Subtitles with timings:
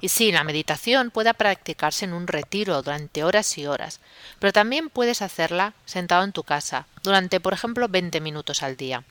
[0.00, 3.98] Y sí, la meditación puede practicarse en un retiro durante horas y horas,
[4.38, 9.02] pero también puedes hacerla sentado en tu casa, durante, por ejemplo, 20 minutos al día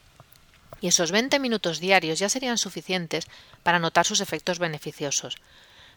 [0.82, 3.26] y esos 20 minutos diarios ya serían suficientes
[3.64, 5.38] para notar sus efectos beneficiosos,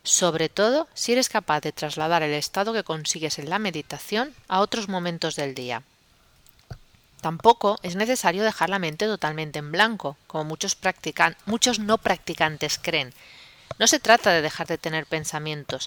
[0.02, 4.60] sobre todo si eres capaz de trasladar el estado que consigues en la meditación a
[4.60, 5.82] otros momentos del día.
[7.20, 12.78] Tampoco es necesario dejar la mente totalmente en blanco, como muchos, practican muchos no practicantes
[12.82, 13.14] creen.
[13.78, 15.86] No se trata de dejar de tener pensamientos,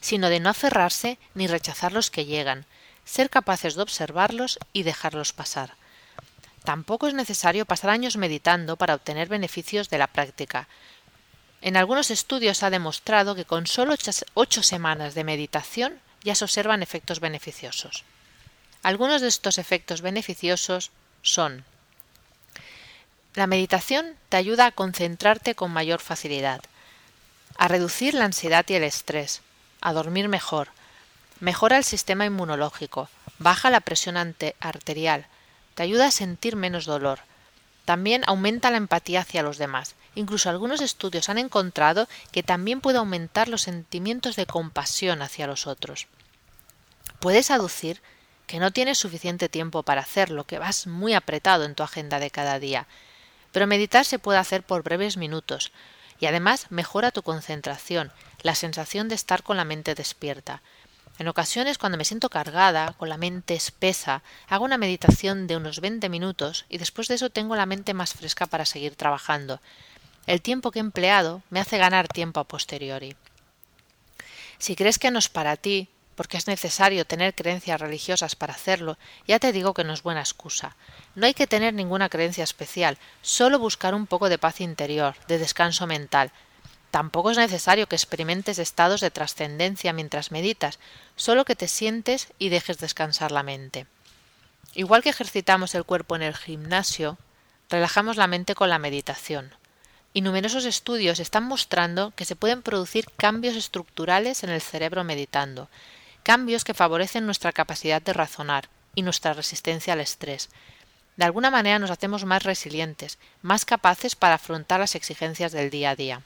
[0.00, 2.66] sino de no aferrarse ni rechazar los que llegan,
[3.04, 5.74] ser capaces de observarlos y dejarlos pasar.
[6.66, 10.66] Tampoco es necesario pasar años meditando para obtener beneficios de la práctica.
[11.62, 13.94] En algunos estudios ha demostrado que con solo
[14.34, 18.02] ocho semanas de meditación ya se observan efectos beneficiosos.
[18.82, 20.90] Algunos de estos efectos beneficiosos
[21.22, 21.64] son
[23.34, 26.62] la meditación te ayuda a concentrarte con mayor facilidad,
[27.58, 29.40] a reducir la ansiedad y el estrés,
[29.80, 30.70] a dormir mejor,
[31.38, 33.08] mejora el sistema inmunológico,
[33.38, 35.28] baja la presión arterial,
[35.76, 37.20] te ayuda a sentir menos dolor.
[37.84, 39.94] También aumenta la empatía hacia los demás.
[40.14, 45.66] Incluso algunos estudios han encontrado que también puede aumentar los sentimientos de compasión hacia los
[45.66, 46.08] otros.
[47.20, 48.00] Puedes aducir
[48.46, 52.30] que no tienes suficiente tiempo para hacerlo, que vas muy apretado en tu agenda de
[52.30, 52.86] cada día.
[53.52, 55.72] Pero meditar se puede hacer por breves minutos,
[56.18, 60.62] y además mejora tu concentración, la sensación de estar con la mente despierta.
[61.18, 65.80] En ocasiones, cuando me siento cargada, con la mente espesa, hago una meditación de unos
[65.80, 69.60] 20 minutos y después de eso tengo la mente más fresca para seguir trabajando.
[70.26, 73.16] El tiempo que he empleado me hace ganar tiempo a posteriori.
[74.58, 78.98] Si crees que no es para ti, porque es necesario tener creencias religiosas para hacerlo,
[79.26, 80.76] ya te digo que no es buena excusa.
[81.14, 85.38] No hay que tener ninguna creencia especial, solo buscar un poco de paz interior, de
[85.38, 86.32] descanso mental,
[86.96, 90.78] Tampoco es necesario que experimentes estados de trascendencia mientras meditas,
[91.14, 93.86] solo que te sientes y dejes descansar la mente.
[94.74, 97.18] Igual que ejercitamos el cuerpo en el gimnasio,
[97.68, 99.52] relajamos la mente con la meditación.
[100.14, 105.68] Y numerosos estudios están mostrando que se pueden producir cambios estructurales en el cerebro meditando,
[106.22, 110.48] cambios que favorecen nuestra capacidad de razonar y nuestra resistencia al estrés.
[111.18, 115.90] De alguna manera nos hacemos más resilientes, más capaces para afrontar las exigencias del día
[115.90, 116.22] a día.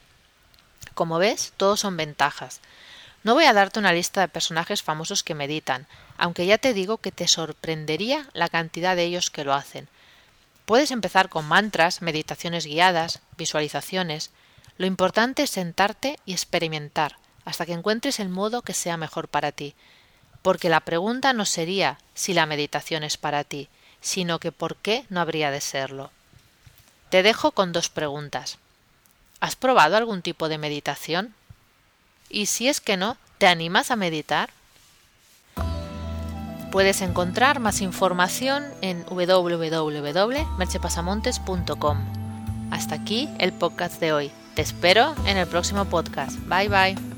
[1.01, 2.61] Como ves, todos son ventajas.
[3.23, 6.97] No voy a darte una lista de personajes famosos que meditan, aunque ya te digo
[6.97, 9.87] que te sorprendería la cantidad de ellos que lo hacen.
[10.65, 14.29] Puedes empezar con mantras, meditaciones guiadas, visualizaciones.
[14.77, 19.51] Lo importante es sentarte y experimentar hasta que encuentres el modo que sea mejor para
[19.51, 19.73] ti.
[20.43, 23.69] Porque la pregunta no sería si la meditación es para ti,
[24.01, 26.11] sino que por qué no habría de serlo.
[27.09, 28.59] Te dejo con dos preguntas.
[29.41, 31.35] ¿Has probado algún tipo de meditación?
[32.29, 34.51] Y si es que no, ¿te animas a meditar?
[36.71, 41.97] Puedes encontrar más información en www.merchepasamontes.com.
[42.71, 44.31] Hasta aquí el podcast de hoy.
[44.55, 46.37] Te espero en el próximo podcast.
[46.47, 47.10] Bye bye.